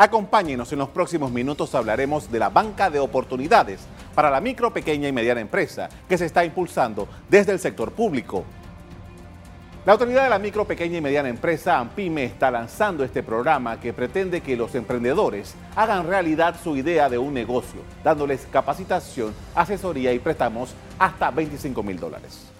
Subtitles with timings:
[0.00, 3.80] Acompáñenos en los próximos minutos hablaremos de la banca de oportunidades
[4.14, 8.44] para la micro, pequeña y mediana empresa que se está impulsando desde el sector público.
[9.84, 13.92] La Autoridad de la Micro, Pequeña y Mediana Empresa, AMPIME, está lanzando este programa que
[13.92, 20.20] pretende que los emprendedores hagan realidad su idea de un negocio, dándoles capacitación, asesoría y
[20.20, 22.57] préstamos hasta 25 mil dólares.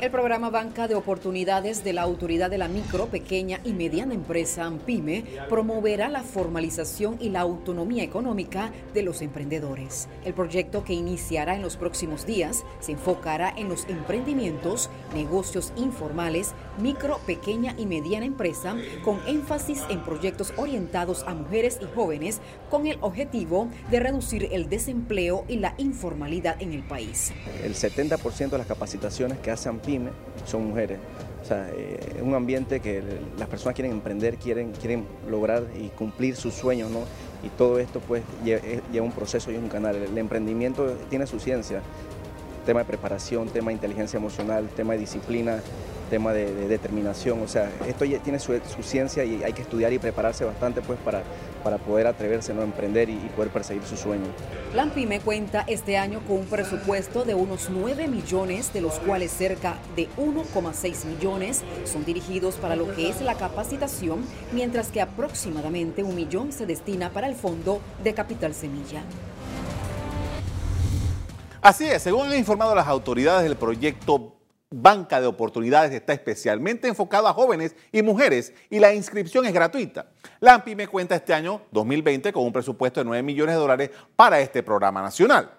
[0.00, 4.64] El programa Banca de Oportunidades de la Autoridad de la Micro, Pequeña y Mediana Empresa,
[4.64, 10.08] AMPIME, promoverá la formalización y la autonomía económica de los emprendedores.
[10.24, 16.54] El proyecto que iniciará en los próximos días se enfocará en los emprendimientos, negocios informales,
[16.80, 22.40] micro, pequeña y mediana empresa, con énfasis en proyectos orientados a mujeres y jóvenes
[22.70, 27.32] con el objetivo de reducir el desempleo y la informalidad en el país.
[27.62, 30.10] El 70% de las capacitaciones que hace AMPIME
[30.44, 30.98] son mujeres.
[31.42, 33.02] O sea, eh, es un ambiente que
[33.38, 37.00] las personas quieren emprender, quieren, quieren lograr y cumplir sus sueños, ¿no?
[37.42, 39.96] Y todo esto pues lleva un proceso y un canal.
[39.96, 41.80] El emprendimiento tiene su ciencia,
[42.64, 45.60] tema de preparación, tema de inteligencia emocional, tema de disciplina,
[46.10, 47.40] tema de, determinación.
[47.40, 50.98] O sea, esto ya tiene su, ciencia y hay que estudiar y prepararse bastante pues
[50.98, 51.22] para,
[51.62, 52.60] para poder atreverse ¿no?
[52.60, 54.26] a emprender y, poder perseguir su sueño.
[55.06, 59.76] me cuenta este año con un presupuesto de unos 9 millones, de los cuales cerca
[59.96, 66.16] de 1,6 millones son dirigidos para lo que es la capacitación, mientras que aproximadamente un
[66.16, 69.02] millón se destina para el fondo de Capital Semilla.
[71.62, 74.34] Así es, según han informado las autoridades del proyecto
[74.70, 80.06] Banca de Oportunidades está especialmente enfocado a jóvenes y mujeres y la inscripción es gratuita.
[80.38, 84.40] La AMPIME cuenta este año 2020 con un presupuesto de 9 millones de dólares para
[84.40, 85.50] este programa nacional.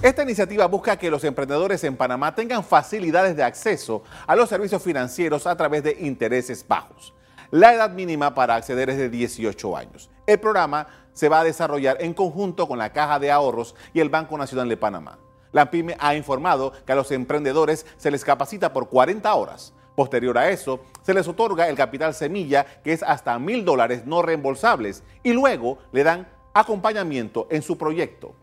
[0.00, 4.82] Esta iniciativa busca que los emprendedores en Panamá tengan facilidades de acceso a los servicios
[4.82, 7.12] financieros a través de intereses bajos.
[7.50, 10.10] La edad mínima para acceder es de 18 años.
[10.26, 14.10] El programa se va a desarrollar en conjunto con la Caja de Ahorros y el
[14.10, 15.18] Banco Nacional de Panamá.
[15.50, 19.72] La PYME ha informado que a los emprendedores se les capacita por 40 horas.
[19.94, 24.20] Posterior a eso, se les otorga el capital semilla, que es hasta mil dólares no
[24.20, 28.34] reembolsables, y luego le dan acompañamiento en su proyecto.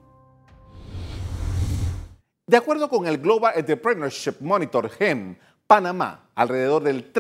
[2.48, 5.38] De acuerdo con el Global Entrepreneurship Monitor GEM,
[5.68, 7.12] Panamá, alrededor del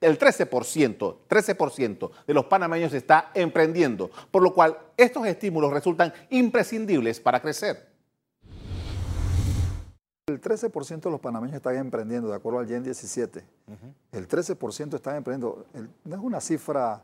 [0.00, 7.40] 13%, 13% de los panameños está emprendiendo, por lo cual estos estímulos resultan imprescindibles para
[7.40, 7.88] crecer.
[10.28, 13.44] El 13% de los panameños están emprendiendo, de acuerdo al GEN 17.
[14.12, 15.66] El 13% están emprendiendo.
[16.04, 17.02] no es una cifra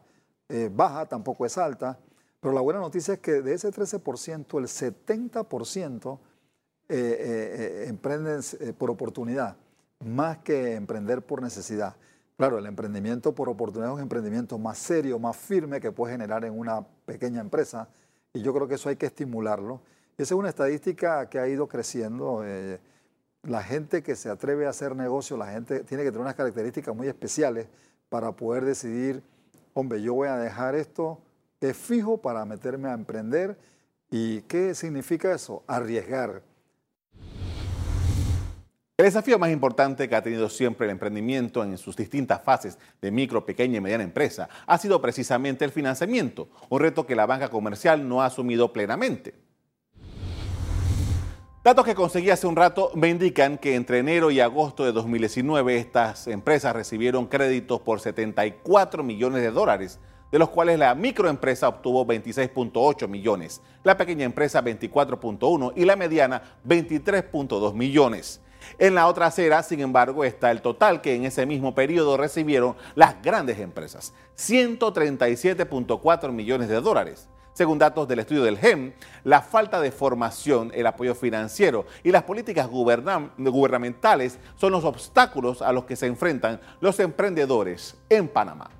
[0.48, 1.98] eh, baja, tampoco es alta,
[2.38, 6.18] pero la buena noticia es que de ese 13%, el 70%
[6.86, 8.40] eh, eh, emprenden
[8.76, 9.56] por oportunidad,
[10.04, 11.96] más que emprender por necesidad.
[12.36, 16.44] Claro, el emprendimiento por oportunidad es un emprendimiento más serio, más firme que puede generar
[16.44, 17.88] en una pequeña empresa,
[18.32, 19.80] y yo creo que eso hay que estimularlo.
[20.18, 22.44] Esa es una estadística que ha ido creciendo
[23.42, 26.94] la gente que se atreve a hacer negocio, la gente tiene que tener unas características
[26.94, 27.68] muy especiales
[28.08, 29.22] para poder decidir,
[29.72, 31.20] hombre, yo voy a dejar esto,
[31.60, 33.56] es fijo para meterme a emprender.
[34.10, 35.62] ¿Y qué significa eso?
[35.66, 36.42] Arriesgar.
[38.96, 43.10] El desafío más importante que ha tenido siempre el emprendimiento en sus distintas fases de
[43.10, 47.48] micro, pequeña y mediana empresa ha sido precisamente el financiamiento, un reto que la banca
[47.48, 49.34] comercial no ha asumido plenamente.
[51.64, 55.76] Datos que conseguí hace un rato me indican que entre enero y agosto de 2019
[55.76, 59.98] estas empresas recibieron créditos por 74 millones de dólares,
[60.30, 66.42] de los cuales la microempresa obtuvo 26.8 millones, la pequeña empresa 24.1 y la mediana
[66.64, 68.40] 23.2 millones.
[68.78, 72.76] En la otra acera, sin embargo, está el total que en ese mismo periodo recibieron
[72.94, 77.28] las grandes empresas, 137.4 millones de dólares.
[77.52, 82.24] Según datos del estudio del GEM, la falta de formación, el apoyo financiero y las
[82.24, 88.70] políticas gubernamentales son los obstáculos a los que se enfrentan los emprendedores en Panamá.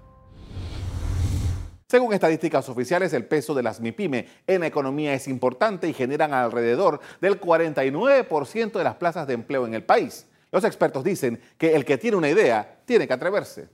[1.95, 6.35] Según estadísticas oficiales, el peso de las MIPYME en la economía es importante y generan
[6.35, 10.27] alrededor del 49% de las plazas de empleo en el país.
[10.51, 13.69] Los expertos dicen que el que tiene una idea tiene que atreverse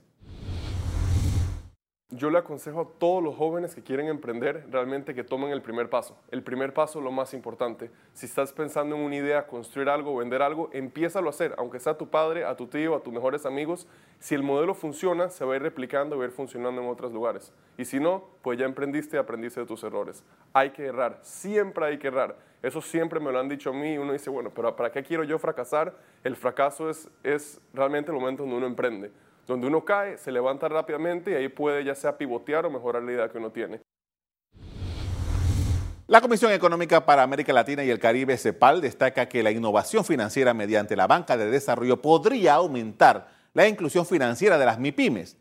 [2.11, 5.89] yo le aconsejo a todos los jóvenes que quieren emprender realmente que tomen el primer
[5.89, 6.17] paso.
[6.29, 7.89] El primer paso es lo más importante.
[8.13, 11.93] Si estás pensando en una idea, construir algo, vender algo, empiézalo a hacer, aunque sea
[11.93, 13.87] a tu padre, a tu tío, a tus mejores amigos.
[14.19, 17.13] Si el modelo funciona, se va a ir replicando va a ir funcionando en otros
[17.13, 17.53] lugares.
[17.77, 20.23] Y si no, pues ya emprendiste y aprendiste de tus errores.
[20.53, 22.35] Hay que errar, siempre hay que errar.
[22.61, 25.01] Eso siempre me lo han dicho a mí y uno dice, bueno, pero ¿para qué
[25.01, 25.95] quiero yo fracasar?
[26.23, 29.11] El fracaso es, es realmente el momento donde uno emprende
[29.47, 33.11] donde uno cae, se levanta rápidamente y ahí puede ya sea pivotear o mejorar la
[33.11, 33.81] idea que uno tiene.
[36.07, 40.53] La Comisión Económica para América Latina y el Caribe, CEPAL, destaca que la innovación financiera
[40.53, 45.37] mediante la banca de desarrollo podría aumentar la inclusión financiera de las MIPIMES